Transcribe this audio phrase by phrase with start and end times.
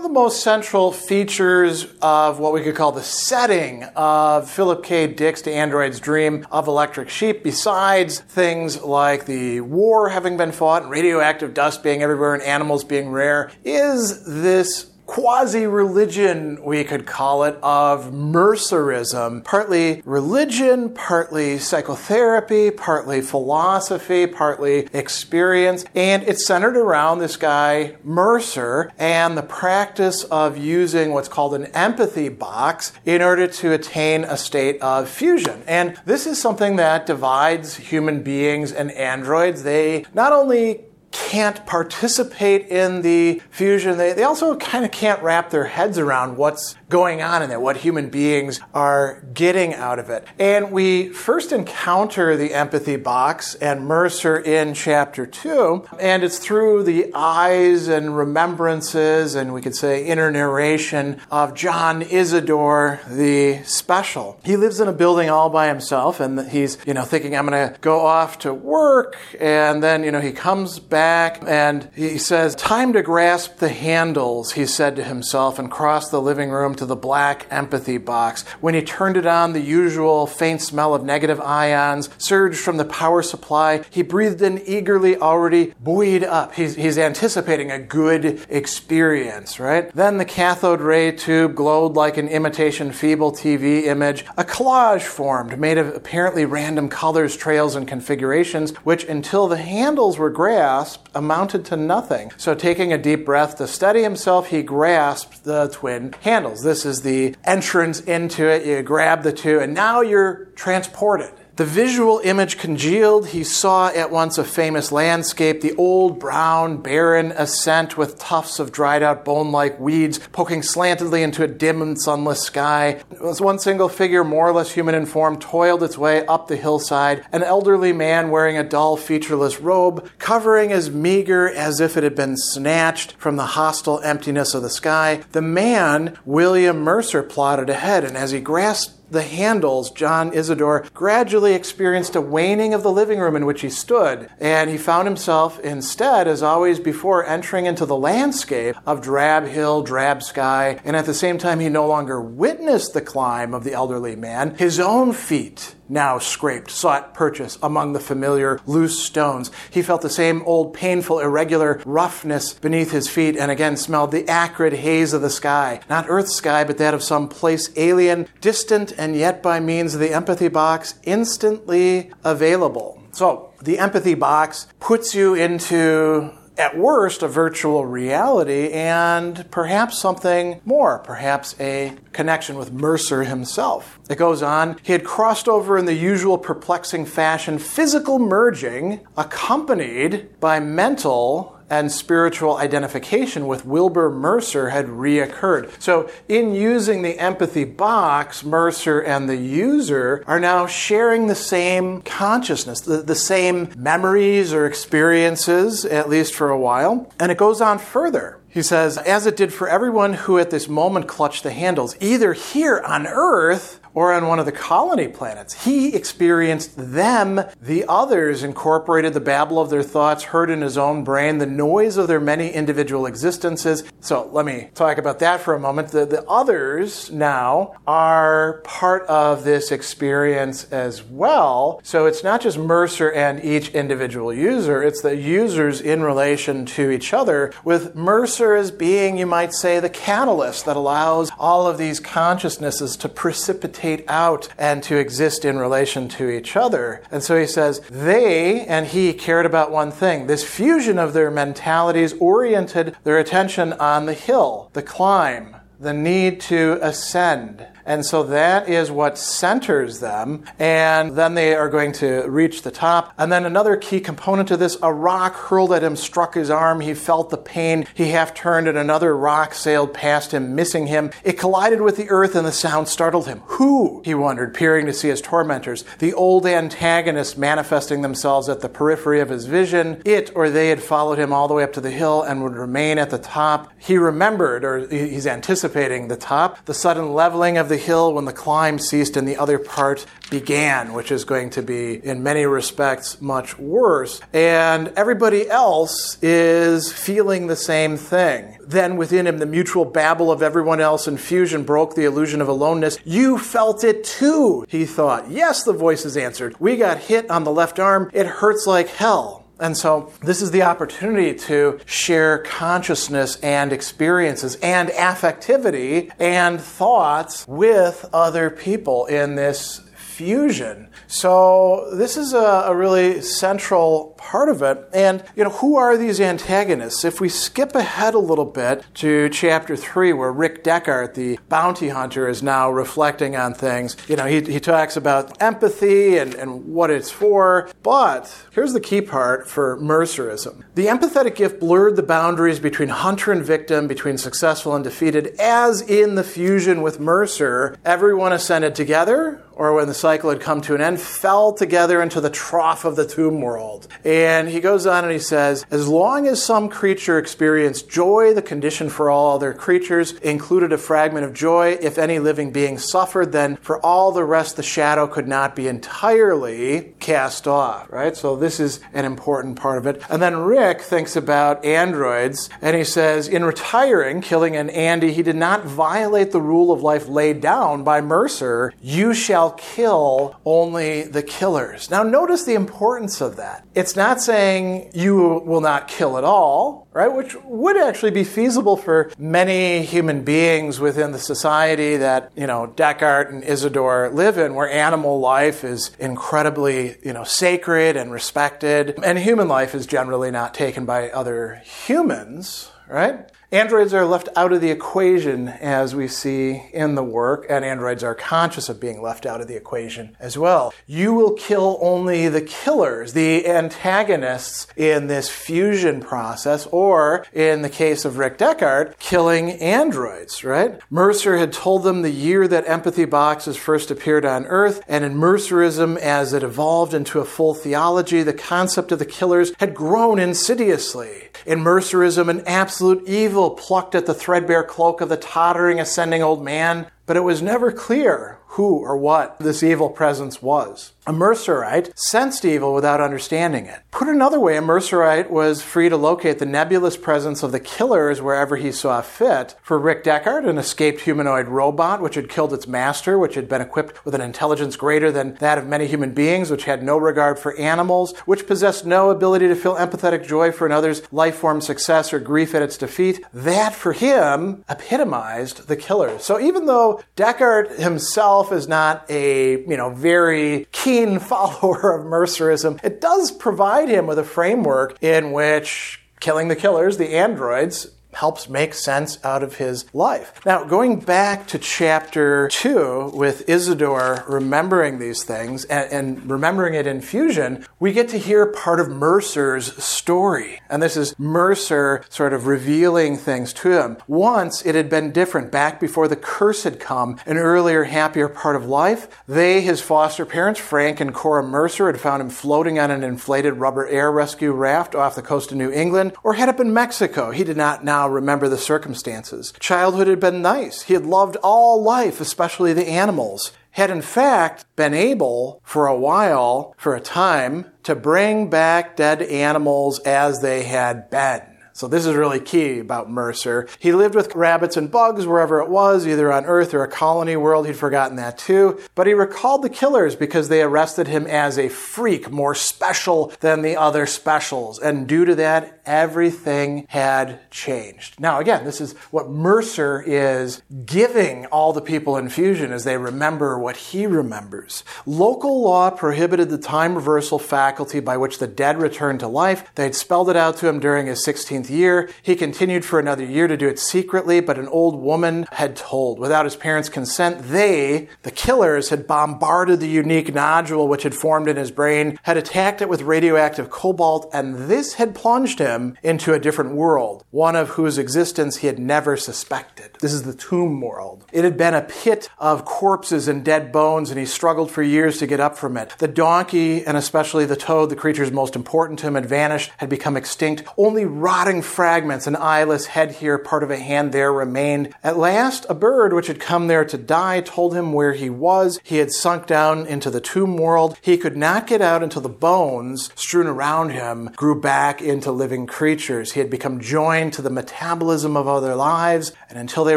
[0.00, 4.82] One of the most central features of what we could call the setting of Philip
[4.82, 5.06] K.
[5.06, 10.84] Dick's Do Androids Dream of Electric Sheep, besides things like the war having been fought
[10.84, 17.04] and radioactive dust being everywhere and animals being rare, is this quasi religion, we could
[17.04, 19.42] call it, of Mercerism.
[19.42, 25.84] Partly religion, partly psychotherapy, partly philosophy, partly experience.
[25.96, 31.66] And it's centered around this guy, Mercer, and the practice of using what's called an
[31.74, 35.64] empathy box in order to attain a state of fusion.
[35.66, 39.64] And this is something that divides human beings and androids.
[39.64, 43.98] They not only can't participate in the fusion.
[43.98, 47.60] They, they also kind of can't wrap their heads around what's going on in there,
[47.60, 50.26] what human beings are getting out of it.
[50.38, 56.84] And we first encounter the empathy box and Mercer in chapter two, and it's through
[56.84, 64.40] the eyes and remembrances, and we could say inner narration of John Isidore the Special.
[64.44, 67.72] He lives in a building all by himself, and he's, you know, thinking, I'm going
[67.72, 72.54] to go off to work, and then, you know, he comes back and he says,
[72.54, 76.86] Time to grasp the handles, he said to himself, and crossed the living room to
[76.86, 78.42] the black empathy box.
[78.60, 82.84] When he turned it on, the usual faint smell of negative ions surged from the
[82.84, 83.82] power supply.
[83.90, 86.54] He breathed in eagerly, already buoyed up.
[86.54, 89.90] He's, he's anticipating a good experience, right?
[89.94, 94.24] Then the cathode ray tube glowed like an imitation feeble TV image.
[94.36, 100.18] A collage formed, made of apparently random colors, trails, and configurations, which until the handles
[100.18, 102.32] were grasped amounted to nothing.
[102.36, 106.62] So, taking a deep breath to steady himself, he grasped the twin handles.
[106.62, 108.66] This is the entrance into it.
[108.66, 111.32] You grab the two, and now you're transported.
[111.60, 113.26] The visual image congealed.
[113.28, 118.72] He saw at once a famous landscape, the old, brown, barren ascent with tufts of
[118.72, 123.02] dried out bone like weeds poking slantedly into a dim and sunless sky.
[123.22, 126.56] As one single figure, more or less human in form, toiled its way up the
[126.56, 127.26] hillside.
[127.30, 132.14] An elderly man wearing a dull, featureless robe, covering as meager as if it had
[132.14, 135.24] been snatched from the hostile emptiness of the sky.
[135.32, 141.54] The man, William Mercer, plodded ahead, and as he grasped the handles, John Isidore gradually
[141.54, 145.58] experienced a waning of the living room in which he stood, and he found himself
[145.60, 151.06] instead, as always before, entering into the landscape of drab hill, drab sky, and at
[151.06, 154.54] the same time, he no longer witnessed the climb of the elderly man.
[154.54, 159.50] His own feet now scraped, sought purchase among the familiar loose stones.
[159.70, 164.28] He felt the same old painful, irregular roughness beneath his feet and again smelled the
[164.28, 165.80] acrid haze of the sky.
[165.88, 170.00] Not Earth's sky, but that of some place alien, distant, and yet by means of
[170.00, 173.02] the empathy box instantly available.
[173.12, 180.60] So, the empathy box puts you into at worst, a virtual reality and perhaps something
[180.66, 183.98] more, perhaps a connection with Mercer himself.
[184.10, 190.38] It goes on, he had crossed over in the usual perplexing fashion, physical merging, accompanied
[190.38, 195.80] by mental and spiritual identification with Wilbur Mercer had reoccurred.
[195.80, 202.02] So, in using the empathy box, Mercer and the user are now sharing the same
[202.02, 207.10] consciousness, the, the same memories or experiences, at least for a while.
[207.20, 208.40] And it goes on further.
[208.48, 212.32] He says, as it did for everyone who at this moment clutched the handles, either
[212.32, 215.64] here on earth or on one of the colony planets.
[215.64, 221.02] He experienced them, the others, incorporated the babble of their thoughts, heard in his own
[221.02, 223.82] brain the noise of their many individual existences.
[224.00, 225.88] So let me talk about that for a moment.
[225.88, 231.80] The, the others now are part of this experience as well.
[231.82, 236.90] So it's not just Mercer and each individual user, it's the users in relation to
[236.90, 241.78] each other, with Mercer as being, you might say, the catalyst that allows all of
[241.78, 247.02] these consciousnesses to precipitate out and to exist in relation to each other.
[247.10, 250.26] And so he says, they and he cared about one thing.
[250.26, 256.40] This fusion of their mentalities oriented their attention on the hill, the climb, the need
[256.42, 257.66] to ascend.
[257.90, 260.44] And so that is what centers them.
[260.60, 263.12] And then they are going to reach the top.
[263.18, 266.82] And then another key component to this a rock hurled at him struck his arm.
[266.82, 267.88] He felt the pain.
[267.94, 271.10] He half turned, and another rock sailed past him, missing him.
[271.24, 273.40] It collided with the earth, and the sound startled him.
[273.46, 274.02] Who?
[274.04, 275.84] He wondered, peering to see his tormentors.
[275.98, 280.00] The old antagonists manifesting themselves at the periphery of his vision.
[280.04, 282.54] It or they had followed him all the way up to the hill and would
[282.54, 283.72] remain at the top.
[283.78, 288.32] He remembered, or he's anticipating the top, the sudden leveling of the hill when the
[288.32, 293.20] climb ceased and the other part began, which is going to be, in many respects,
[293.20, 294.20] much worse.
[294.32, 298.56] And everybody else is feeling the same thing.
[298.64, 302.48] Then within him, the mutual babble of everyone else in fusion broke the illusion of
[302.48, 302.98] aloneness.
[303.04, 305.30] You felt it too, he thought.
[305.30, 306.54] Yes, the voices answered.
[306.60, 308.10] We got hit on the left arm.
[308.12, 309.39] It hurts like hell.
[309.60, 317.46] And so, this is the opportunity to share consciousness and experiences and affectivity and thoughts
[317.46, 320.88] with other people in this fusion.
[321.06, 324.88] So, this is a, a really central part of it.
[324.92, 327.04] And, you know, who are these antagonists?
[327.04, 331.88] If we skip ahead a little bit to chapter three, where Rick Deckard, the bounty
[331.88, 336.66] hunter, is now reflecting on things, you know, he, he talks about empathy and, and
[336.66, 337.70] what it's for.
[337.82, 343.32] But here's the key part for Mercerism the empathetic gift blurred the boundaries between hunter
[343.32, 349.42] and victim, between successful and defeated, as in the fusion with Mercer, everyone ascended together,
[349.52, 352.96] or when the cycle had come to an end, fell together into the trough of
[352.96, 353.88] the tomb world.
[354.10, 358.42] And he goes on and he says, As long as some creature experienced joy, the
[358.42, 361.78] condition for all other creatures included a fragment of joy.
[361.80, 365.68] If any living being suffered, then for all the rest, the shadow could not be
[365.68, 368.16] entirely cast off, right?
[368.16, 370.02] So this is an important part of it.
[370.10, 375.22] And then Rick thinks about androids and he says, In retiring, killing an Andy, he
[375.22, 378.74] did not violate the rule of life laid down by Mercer.
[378.82, 381.92] You shall kill only the killers.
[381.92, 383.64] Now, notice the importance of that.
[383.72, 387.12] It's not saying you will not kill at all, right?
[387.12, 392.72] Which would actually be feasible for many human beings within the society that, you know,
[392.74, 398.98] Deckard and Isidore live in, where animal life is incredibly, you know, sacred and respected,
[399.04, 403.30] and human life is generally not taken by other humans, right?
[403.52, 408.04] Androids are left out of the equation as we see in the work, and androids
[408.04, 410.72] are conscious of being left out of the equation as well.
[410.86, 417.68] You will kill only the killers, the antagonists in this fusion process, or in the
[417.68, 420.80] case of Rick Deckard, killing androids, right?
[420.88, 425.14] Mercer had told them the year that empathy boxes first appeared on Earth, and in
[425.14, 430.20] Mercerism, as it evolved into a full theology, the concept of the killers had grown
[430.20, 431.30] insidiously.
[431.46, 436.22] In Mercerism, an absolute evil evil plucked at the threadbare cloak of the tottering, ascending
[436.22, 440.92] old man, but it was never clear who or what this evil presence was.
[441.06, 443.80] A Mercerite sensed evil without understanding it.
[443.90, 448.20] Put another way, a Mercerite was free to locate the nebulous presence of the killers
[448.20, 449.56] wherever he saw fit.
[449.62, 453.60] For Rick Deckard, an escaped humanoid robot which had killed its master, which had been
[453.60, 457.38] equipped with an intelligence greater than that of many human beings, which had no regard
[457.38, 462.12] for animals, which possessed no ability to feel empathetic joy for another's life form success
[462.12, 466.24] or grief at its defeat, that for him epitomized the killers.
[466.24, 472.06] So even though Deckard himself is not a, you know, very keen keen follower of
[472.06, 477.88] Mercerism, it does provide him with a framework in which killing the killers, the androids,
[478.12, 480.40] helps make sense out of his life.
[480.44, 486.86] Now, going back to chapter 2 with Isidore remembering these things and, and, remembering it
[486.86, 490.60] in fusion, we get to hear part of Mercer's story.
[490.68, 493.96] And this is Mercer sort of revealing things to him.
[494.06, 498.56] Once it had been different back before the curse had come, an earlier, happier part
[498.56, 499.08] of life.
[499.26, 503.54] They, his foster parents, Frank and Cora Mercer, had found him floating on an inflated
[503.54, 507.30] rubber air rescue raft off the coast of New England or had up in Mexico.
[507.30, 509.52] He did not now now remember the circumstances.
[509.60, 510.82] Childhood had been nice.
[510.82, 513.52] He had loved all life, especially the animals.
[513.72, 519.20] Had in fact been able, for a while, for a time, to bring back dead
[519.20, 521.42] animals as they had been.
[521.80, 523.66] So this is really key about Mercer.
[523.78, 527.36] He lived with rabbits and bugs wherever it was, either on Earth or a colony
[527.36, 527.66] world.
[527.66, 528.78] He'd forgotten that too.
[528.94, 533.62] But he recalled the killers because they arrested him as a freak, more special than
[533.62, 534.78] the other specials.
[534.78, 538.20] And due to that, everything had changed.
[538.20, 542.98] Now, again, this is what Mercer is giving all the people in Fusion as they
[542.98, 544.84] remember what he remembers.
[545.06, 549.74] Local law prohibited the time reversal faculty by which the dead returned to life.
[549.76, 552.10] They'd spelled it out to him during his 16th 15th year.
[552.22, 556.18] He continued for another year to do it secretly, but an old woman had told.
[556.18, 561.48] Without his parents' consent, they, the killers, had bombarded the unique nodule which had formed
[561.48, 566.32] in his brain, had attacked it with radioactive cobalt, and this had plunged him into
[566.32, 569.96] a different world, one of whose existence he had never suspected.
[570.00, 571.24] This is the tomb world.
[571.32, 575.18] It had been a pit of corpses and dead bones, and he struggled for years
[575.18, 575.94] to get up from it.
[575.98, 579.88] The donkey, and especially the toad, the creatures most important to him, had vanished, had
[579.88, 580.64] become extinct.
[580.76, 584.94] Only rotting fragments, an eyeless head here, part of a hand there remained.
[585.02, 588.78] At last, a bird which had come there to die told him where he was.
[588.82, 590.96] He had sunk down into the tomb world.
[591.00, 595.66] He could not get out until the bones strewn around him grew back into living
[595.66, 596.32] creatures.
[596.32, 599.96] He had become joined to the metabolism of other lives, and until they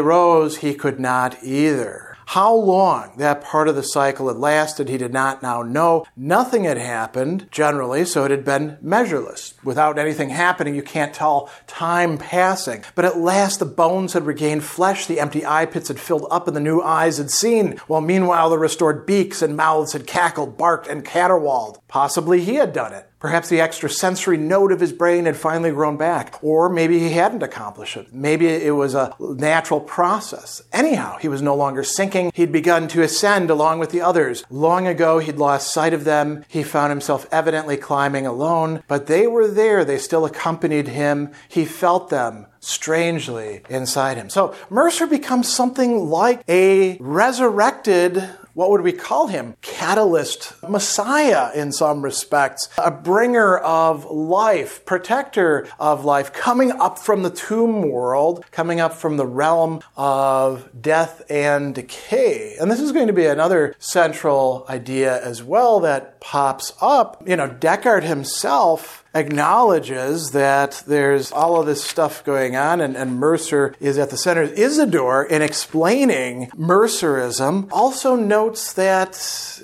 [0.00, 2.13] rose, he could not either.
[2.26, 6.04] How long that part of the cycle had lasted, he did not now know.
[6.16, 9.54] Nothing had happened, generally, so it had been measureless.
[9.62, 12.82] Without anything happening, you can't tell time passing.
[12.94, 16.48] But at last, the bones had regained flesh, the empty eye pits had filled up,
[16.48, 20.56] and the new eyes had seen, while meanwhile the restored beaks and mouths had cackled,
[20.56, 21.78] barked, and caterwauled.
[21.88, 23.08] Possibly he had done it.
[23.24, 27.42] Perhaps the extrasensory node of his brain had finally grown back, or maybe he hadn't
[27.42, 28.12] accomplished it.
[28.12, 30.62] Maybe it was a natural process.
[30.74, 32.32] Anyhow, he was no longer sinking.
[32.34, 34.44] He'd begun to ascend along with the others.
[34.50, 36.44] Long ago, he'd lost sight of them.
[36.48, 39.86] He found himself evidently climbing alone, but they were there.
[39.86, 41.32] They still accompanied him.
[41.48, 44.28] He felt them strangely inside him.
[44.28, 49.56] So Mercer becomes something like a resurrected what would we call him?
[49.62, 57.22] Catalyst, Messiah in some respects, a bringer of life, protector of life, coming up from
[57.22, 62.56] the tomb world, coming up from the realm of death and decay.
[62.60, 67.22] And this is going to be another central idea as well that pops up.
[67.26, 73.14] You know, Deckard himself acknowledges that there's all of this stuff going on, and, and,
[73.14, 74.42] Mercer is at the center.
[74.42, 79.12] Isidore, in explaining Mercerism, also notes that,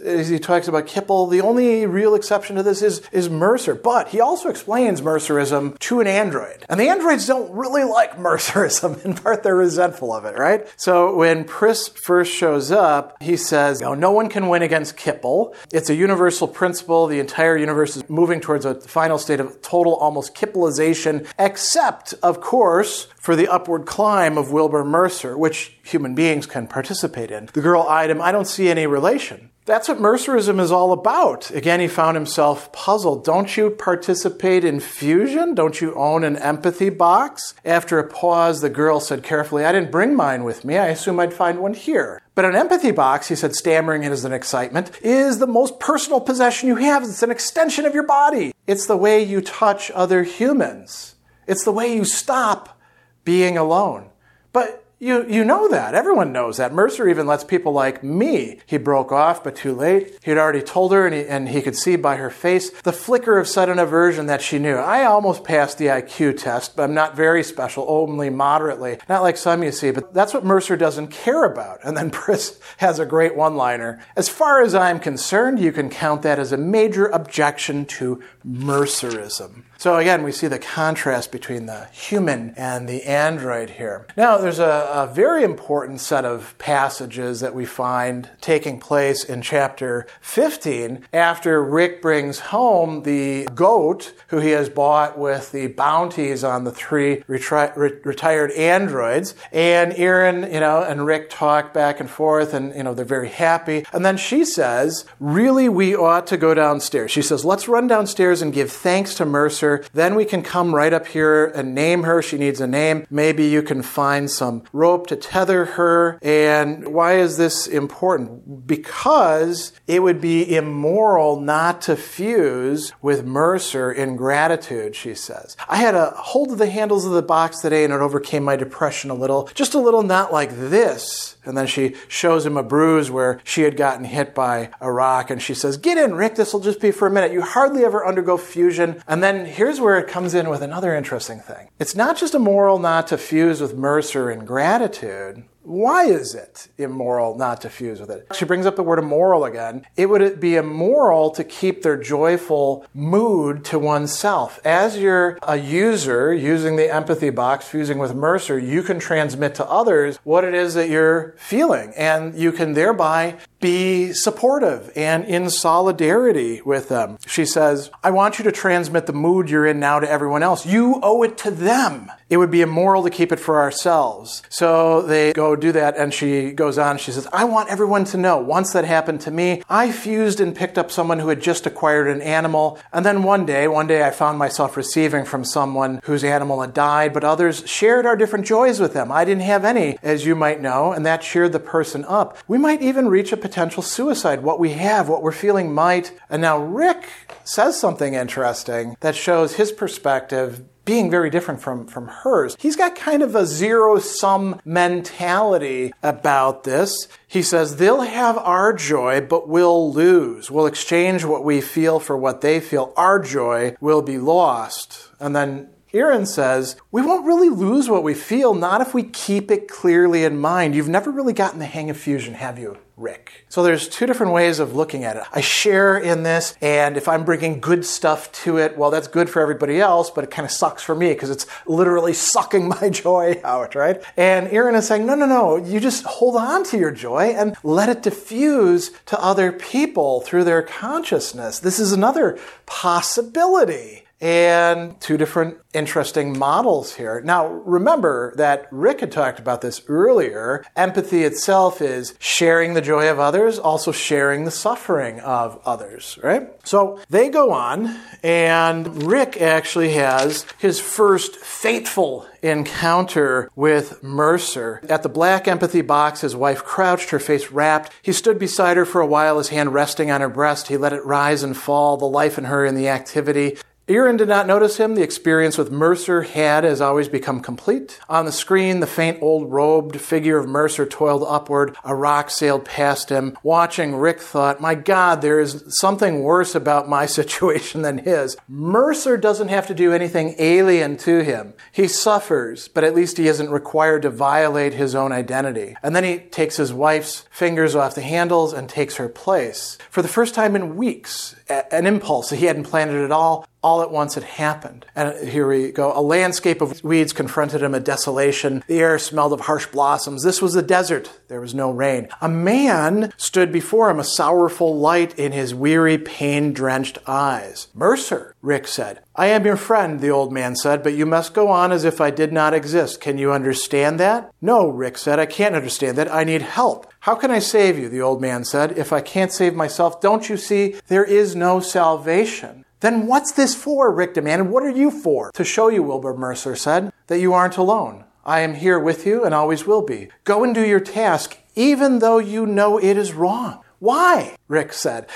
[0.04, 3.74] as he talks about Kipple, the only real exception to this is, is Mercer.
[3.74, 6.64] But he also explains Mercerism to an android.
[6.68, 9.04] And the androids don't really like Mercerism.
[9.04, 10.72] In part, they're resentful of it, right?
[10.76, 15.54] So when Pris first shows up, he says, no, no one can win against Kipple.
[15.72, 17.08] It's a universal principle.
[17.08, 22.14] The entire universe is moving towards a final state state of total almost Kippleization, except,
[22.22, 27.48] of course, for the upward climb of Wilbur Mercer, which human beings can participate in.
[27.52, 29.50] The girl eyed him, I don't see any relation.
[29.66, 31.50] That's what Mercerism is all about.
[31.50, 33.24] Again, he found himself puzzled.
[33.24, 35.54] Don't you participate in fusion?
[35.54, 37.54] Don't you own an empathy box?
[37.64, 40.76] After a pause, the girl said carefully, I didn't bring mine with me.
[40.76, 42.20] I assume I'd find one here.
[42.40, 46.68] But an empathy box, he said, stammering in his excitement, is the most personal possession
[46.68, 47.02] you have.
[47.02, 48.54] It's an extension of your body.
[48.66, 51.16] It's the way you touch other humans.
[51.46, 52.80] It's the way you stop
[53.26, 54.08] being alone.
[54.54, 55.94] But you, you know that.
[55.94, 56.74] Everyone knows that.
[56.74, 58.60] Mercer even lets people like me.
[58.66, 60.18] He broke off, but too late.
[60.22, 63.38] He'd already told her, and he, and he could see by her face the flicker
[63.38, 64.76] of sudden aversion that she knew.
[64.76, 68.98] I almost passed the IQ test, but I'm not very special, only moderately.
[69.08, 71.80] Not like some you see, but that's what Mercer doesn't care about.
[71.82, 74.04] And then Pris has a great one liner.
[74.16, 79.64] As far as I'm concerned, you can count that as a major objection to Mercerism.
[79.80, 84.06] So again, we see the contrast between the human and the android here.
[84.14, 89.40] Now, there's a, a, very important set of passages that we find taking place in
[89.40, 96.44] chapter 15 after Rick brings home the goat who he has bought with the bounties
[96.44, 99.34] on the three retri- re- retired androids.
[99.50, 103.30] And Iran, you know, and Rick talk back and forth and, you know, they're very
[103.30, 103.86] happy.
[103.94, 107.10] And then she says, really, we ought to go downstairs.
[107.10, 110.92] She says, let's run downstairs and give thanks to Mercer Then we can come right
[110.92, 112.22] up here and name her.
[112.22, 113.06] She needs a name.
[113.10, 116.18] Maybe you can find some rope to tether her.
[116.22, 118.66] And why is this important?
[118.66, 125.56] Because it would be immoral not to fuse with Mercer in gratitude, she says.
[125.68, 128.56] I had a hold of the handles of the box today and it overcame my
[128.56, 129.48] depression a little.
[129.54, 131.36] Just a little, not like this.
[131.44, 135.30] And then she shows him a bruise where she had gotten hit by a rock
[135.30, 137.32] and she says, Get in, Rick, this will just be for a minute.
[137.32, 139.02] You hardly ever undergo fusion.
[139.06, 141.68] And then here's where it comes in with another interesting thing.
[141.78, 145.44] It's not just immoral not to fuse with Mercer in gratitude.
[145.62, 148.26] Why is it immoral not to fuse with it?
[148.34, 149.84] She brings up the word immoral again.
[149.96, 154.58] It would be immoral to keep their joyful mood to oneself.
[154.64, 159.66] As you're a user using the empathy box, fusing with Mercer, you can transmit to
[159.66, 161.92] others what it is that you're feeling.
[161.96, 167.18] And you can thereby be supportive and in solidarity with them.
[167.26, 170.66] She says, I want you to transmit the mood you're in now to everyone else.
[170.66, 172.10] You owe it to them.
[172.30, 174.44] It would be immoral to keep it for ourselves.
[174.48, 176.98] So they go do that, and she goes on.
[176.98, 180.54] She says, I want everyone to know once that happened to me, I fused and
[180.54, 182.78] picked up someone who had just acquired an animal.
[182.92, 186.72] And then one day, one day I found myself receiving from someone whose animal had
[186.72, 189.10] died, but others shared our different joys with them.
[189.10, 192.38] I didn't have any, as you might know, and that cheered the person up.
[192.46, 194.44] We might even reach a potential suicide.
[194.44, 196.12] What we have, what we're feeling might.
[196.28, 197.08] And now Rick
[197.42, 202.56] says something interesting that shows his perspective being very different from, from hers.
[202.60, 207.08] He's got kind of a zero sum mentality about this.
[207.26, 210.48] He says, they'll have our joy, but we'll lose.
[210.48, 212.92] We'll exchange what we feel for what they feel.
[212.96, 215.10] Our joy will be lost.
[215.18, 219.50] And then Iran says, we won't really lose what we feel, not if we keep
[219.50, 220.74] it clearly in mind.
[220.74, 222.78] You've never really gotten the hang of fusion, have you?
[223.00, 223.46] Rick.
[223.48, 225.22] So there's two different ways of looking at it.
[225.32, 229.30] I share in this, and if I'm bringing good stuff to it, well, that's good
[229.30, 232.90] for everybody else, but it kind of sucks for me because it's literally sucking my
[232.90, 234.02] joy out, right?
[234.16, 237.56] And Iran is saying, no, no, no, you just hold on to your joy and
[237.64, 241.58] let it diffuse to other people through their consciousness.
[241.58, 247.20] This is another possibility and two different interesting models here.
[247.20, 250.64] Now, remember that Rick had talked about this earlier.
[250.76, 256.48] Empathy itself is sharing the joy of others, also sharing the suffering of others, right?
[256.64, 264.80] So they go on, and Rick actually has his first fateful encounter with Mercer.
[264.88, 267.92] At the black empathy box, his wife crouched, her face rapt.
[268.02, 270.68] He stood beside her for a while, his hand resting on her breast.
[270.68, 273.58] He let it rise and fall, the life in her in the activity.
[273.90, 274.94] Iran did not notice him.
[274.94, 277.98] The experience with Mercer had, as always, become complete.
[278.08, 281.76] On the screen, the faint old robed figure of Mercer toiled upward.
[281.82, 283.36] A rock sailed past him.
[283.42, 288.36] Watching, Rick thought, My God, there is something worse about my situation than his.
[288.46, 291.54] Mercer doesn't have to do anything alien to him.
[291.72, 295.76] He suffers, but at least he isn't required to violate his own identity.
[295.82, 299.78] And then he takes his wife's fingers off the handles and takes her place.
[299.90, 303.48] For the first time in weeks, an impulse that he hadn't planned it at all
[303.62, 304.86] all at once it happened.
[304.96, 305.92] And here we go.
[305.94, 308.62] A landscape of weeds confronted him, a desolation.
[308.66, 310.22] The air smelled of harsh blossoms.
[310.22, 311.20] This was a desert.
[311.28, 312.08] There was no rain.
[312.20, 317.68] A man stood before him, a sorrowful light in his weary, pain drenched eyes.
[317.74, 319.00] Mercer, Rick said.
[319.14, 322.00] I am your friend, the old man said, but you must go on as if
[322.00, 323.00] I did not exist.
[323.00, 324.32] Can you understand that?
[324.40, 325.18] No, Rick said.
[325.18, 326.12] I can't understand that.
[326.12, 326.90] I need help.
[327.00, 327.88] How can I save you?
[327.88, 328.78] The old man said.
[328.78, 330.76] If I can't save myself, don't you see?
[330.88, 332.64] There is no salvation.
[332.80, 333.92] Then what's this for?
[333.92, 334.48] Rick demanded.
[334.48, 335.30] What are you for?
[335.32, 338.04] To show you, Wilbur Mercer said, that you aren't alone.
[338.24, 340.08] I am here with you and always will be.
[340.24, 343.60] Go and do your task, even though you know it is wrong.
[343.78, 344.36] Why?
[344.48, 345.06] Rick said.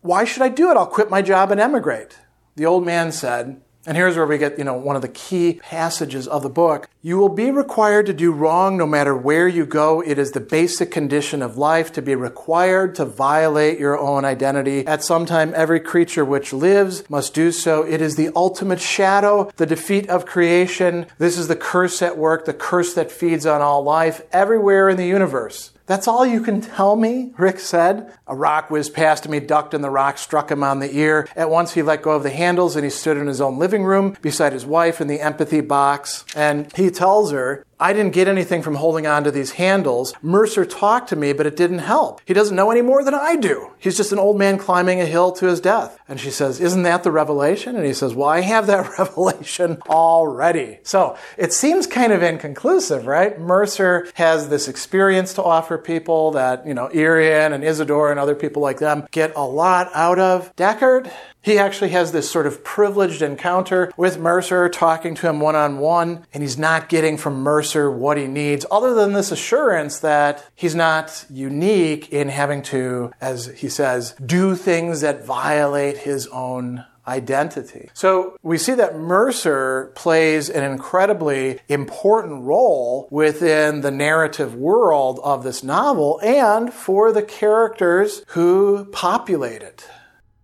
[0.00, 0.76] Why should I do it?
[0.76, 2.18] I'll quit my job and emigrate.
[2.56, 5.54] The old man said, and here's where we get, you know, one of the key
[5.54, 6.90] passages of the book.
[7.00, 10.02] You will be required to do wrong no matter where you go.
[10.02, 14.86] It is the basic condition of life to be required to violate your own identity.
[14.86, 17.82] At some time, every creature which lives must do so.
[17.82, 21.06] It is the ultimate shadow, the defeat of creation.
[21.16, 24.98] This is the curse at work, the curse that feeds on all life everywhere in
[24.98, 25.70] the universe.
[25.88, 28.12] That's all you can tell me, Rick said.
[28.26, 29.32] A rock whizzed past him.
[29.32, 31.26] He ducked and the rock struck him on the ear.
[31.34, 33.84] At once he let go of the handles and he stood in his own living
[33.84, 36.26] room beside his wife in the empathy box.
[36.36, 40.14] And he tells her, I didn't get anything from holding on to these handles.
[40.20, 42.20] Mercer talked to me, but it didn't help.
[42.24, 43.72] He doesn't know any more than I do.
[43.78, 45.98] He's just an old man climbing a hill to his death.
[46.08, 47.76] And she says, Isn't that the revelation?
[47.76, 50.78] And he says, Well, I have that revelation already.
[50.82, 53.38] So it seems kind of inconclusive, right?
[53.38, 58.34] Mercer has this experience to offer people that, you know, Iran and Isidore and other
[58.34, 60.54] people like them get a lot out of.
[60.56, 61.10] Deckard,
[61.48, 65.78] he actually has this sort of privileged encounter with Mercer, talking to him one on
[65.78, 70.44] one, and he's not getting from Mercer what he needs, other than this assurance that
[70.54, 76.84] he's not unique in having to, as he says, do things that violate his own
[77.08, 77.88] identity.
[77.94, 85.42] So we see that Mercer plays an incredibly important role within the narrative world of
[85.42, 89.88] this novel and for the characters who populate it.